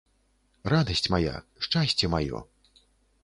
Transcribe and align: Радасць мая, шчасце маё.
Радасць 0.73 1.09
мая, 1.15 1.35
шчасце 1.67 2.05
маё. 2.13 2.39